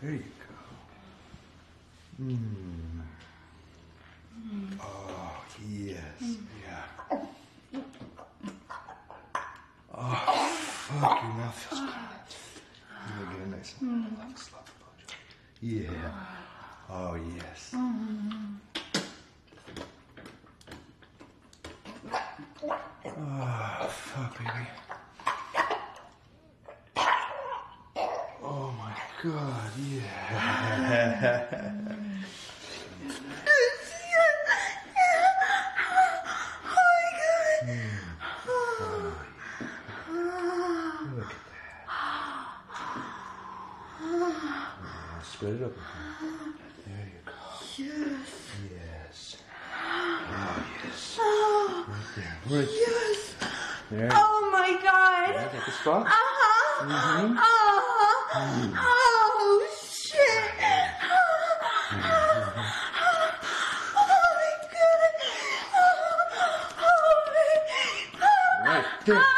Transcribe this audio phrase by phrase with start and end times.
[0.00, 0.24] There you go.
[2.22, 3.02] Mm.
[4.38, 4.78] Mm.
[4.80, 6.22] Oh, yes.
[6.22, 6.36] Mm.
[6.64, 6.84] Yeah.
[9.92, 11.90] Oh, fuck, your mouth feels good.
[13.08, 14.06] You're gonna get a nice little mm.
[15.60, 16.10] Yeah.
[16.90, 17.74] Oh, yes.
[45.38, 45.82] Spread it open.
[46.86, 47.32] There you go.
[47.76, 48.26] Yes.
[48.72, 49.36] Yes.
[49.86, 51.18] Oh, yes.
[51.20, 51.86] Oh,
[52.50, 53.34] right yes.
[53.90, 54.10] There.
[54.12, 55.34] Oh, my God.
[55.34, 56.06] Yeah, the spot.
[56.06, 56.84] Uh-huh.
[56.84, 57.36] Mm-hmm.
[57.38, 57.57] Oh,
[69.08, 69.37] fucking.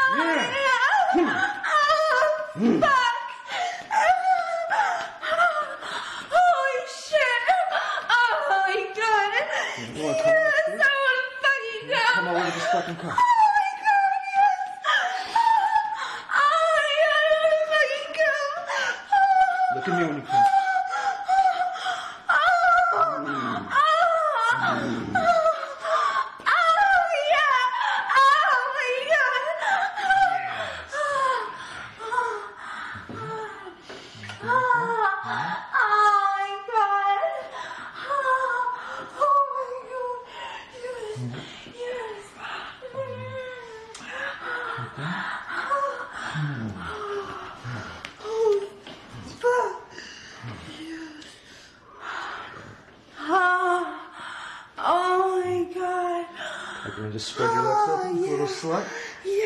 [56.91, 58.31] You're going to just spread your legs open, you oh, yeah.
[58.31, 58.85] little slut.
[59.23, 59.45] Yeah.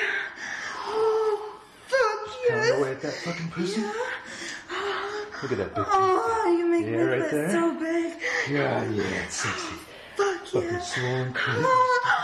[0.88, 2.69] Oh, fuck yes.
[2.69, 3.81] Coming away at that fucking pussy.
[3.81, 3.94] Yeah.
[5.44, 7.51] Look at that big Oh, you make yeah, me right look there.
[7.51, 8.13] so big.
[8.50, 9.75] Yeah, yeah, it's sexy.
[10.15, 10.80] Fuck fucking yeah.
[10.80, 11.65] Fucking swollen curves.
[11.68, 12.14] Oh,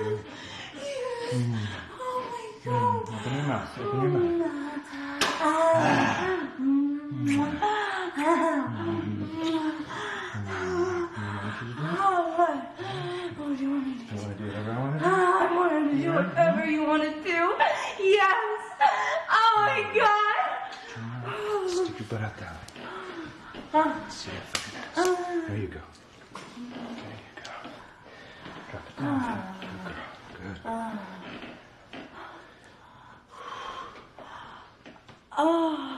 [0.00, 0.20] Yes.
[1.32, 1.66] Mm.
[2.00, 3.68] Oh my God.
[3.78, 4.17] Mm.
[30.64, 30.98] 啊。
[35.30, 35.97] 啊。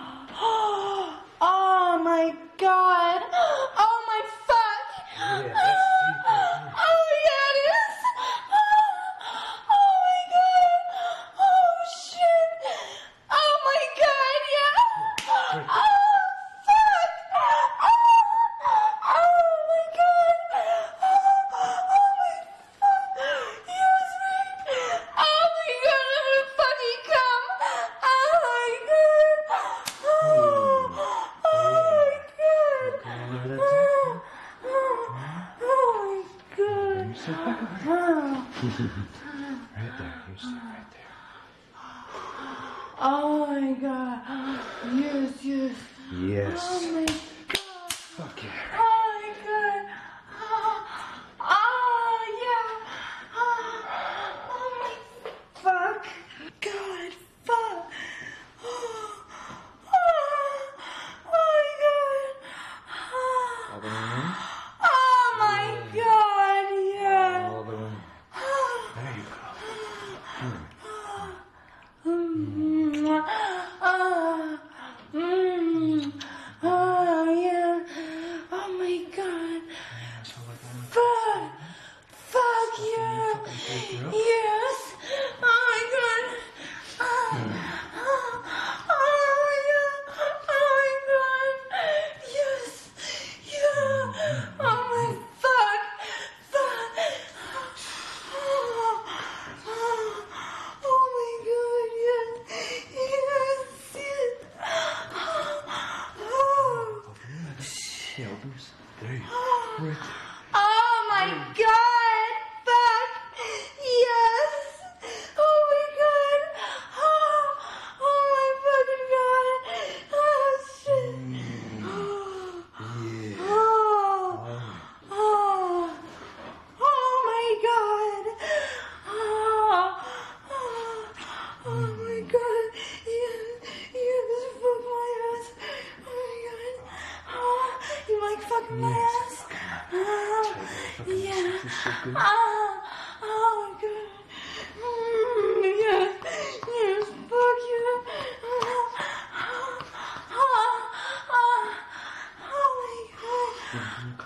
[39.77, 40.15] right there.
[40.29, 41.10] You just right there.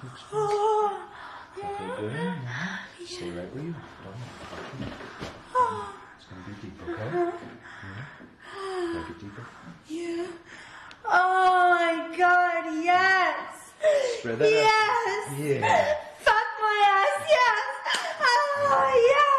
[0.01, 0.23] cheeks.
[0.33, 2.13] Okay, good.
[2.13, 3.77] Now, stay right where you are.
[4.05, 4.19] Don't
[4.81, 4.93] move.
[5.55, 5.91] Okay.
[6.17, 7.09] It's going to be deep, okay?
[7.15, 7.31] Yeah.
[8.95, 9.45] Make it deeper.
[9.89, 10.27] Yeah.
[11.07, 13.45] Oh my god, yes!
[14.19, 14.65] Spread that yes.
[14.65, 15.39] out.
[15.39, 15.61] Yes!
[15.61, 15.95] Yeah.
[16.21, 17.67] Fuck my ass, yes!
[18.21, 19.37] Oh, yeah!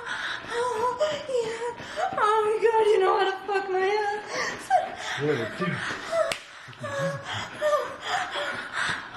[1.29, 1.75] yeah.
[2.21, 4.31] Oh my god, you know how to fuck my ass.
[5.21, 5.77] Really, dude.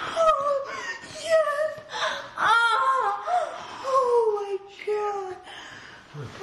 [0.08, 0.62] Oh,
[1.24, 1.70] yes.
[2.38, 2.50] Oh,
[3.86, 4.54] oh my
[4.86, 5.36] god.
[6.16, 6.34] Look,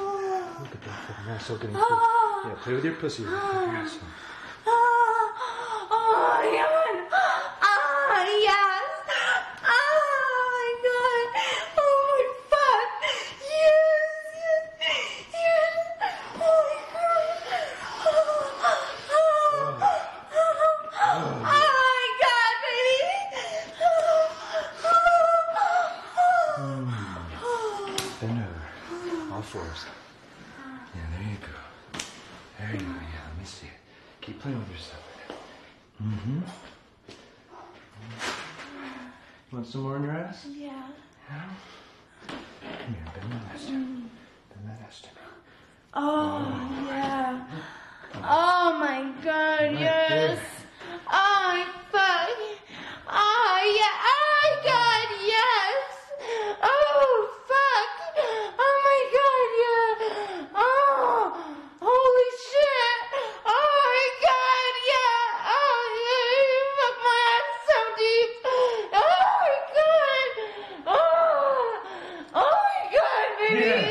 [0.60, 1.76] look at that fucking asshole getting.
[1.76, 3.22] Yeah, play with your pussy.
[3.24, 4.08] Look your asshole.
[41.32, 43.38] Come here, bend the.
[44.54, 45.08] Bend the.
[45.94, 47.44] Oh, oh yeah.
[48.16, 50.51] Oh my God, yes.
[73.52, 73.81] Yeah.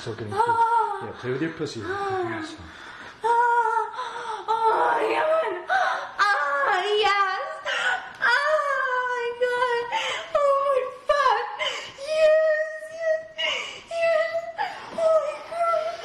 [0.00, 1.82] so getting ah, yeah, play with your pussy.
[1.84, 2.56] Ah, yes.
[3.22, 3.28] Ah,
[4.48, 5.54] oh my god!
[6.18, 7.44] Ah, yes!
[8.16, 8.32] Ah,
[8.96, 9.84] my god!
[10.40, 11.44] Oh my fuck!
[12.00, 13.22] Yes, yes,
[13.92, 14.40] yes!
[14.96, 16.00] Holy crap!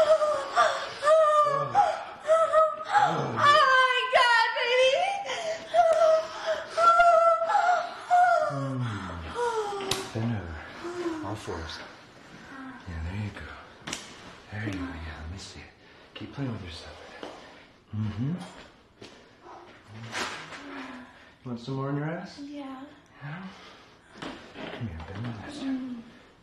[0.00, 1.76] Oh, oh, oh,
[2.24, 4.92] oh, oh my god, baby!
[5.76, 6.24] Oh,
[6.78, 6.96] oh,
[7.52, 8.56] oh, oh.
[8.56, 10.48] Mm, thinner,
[11.26, 11.76] all fours.
[16.18, 16.96] Keep playing with yourself.
[17.94, 18.32] Mm-hmm.
[21.44, 22.40] You want some more on your ass?
[22.42, 22.64] Yeah.
[23.22, 23.42] Yeah?
[24.22, 25.66] Come here, bend the nester.
[25.66, 25.96] Mm.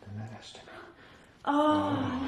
[0.06, 0.54] Bend that ass.
[0.54, 0.72] now.
[1.46, 1.98] Oh.
[1.98, 2.23] oh.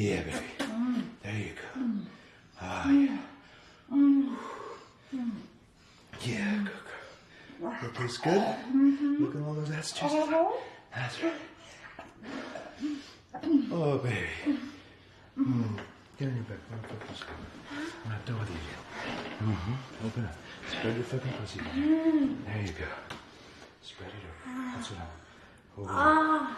[0.00, 0.38] Yeah, baby.
[0.60, 1.02] Mm.
[1.22, 1.80] There you go.
[1.80, 2.04] Mm.
[2.58, 3.18] Ah, yeah.
[3.92, 4.36] Mm.
[6.22, 6.84] Yeah, good
[7.60, 7.74] girl.
[7.82, 8.32] That tastes good.
[8.32, 9.22] Mm-hmm.
[9.22, 10.30] Look at all those that's just.
[10.94, 11.34] That's right.
[13.70, 14.56] Oh, baby.
[15.38, 15.78] Mm.
[16.18, 16.60] Get in your back.
[17.06, 17.22] This.
[18.02, 18.80] I'm not done with you yet.
[19.50, 20.06] Mm-hmm.
[20.06, 20.36] Open up.
[20.70, 21.60] Spread your fucking pussy.
[21.74, 22.88] There you go.
[23.82, 24.76] Spread it over.
[24.76, 25.90] That's what I want.
[25.90, 25.90] Over.
[25.92, 26.56] Ah.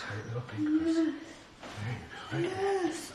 [0.00, 0.94] Tight little pink pussy.
[0.94, 1.04] There
[1.88, 2.13] you go.
[2.32, 3.13] Yes.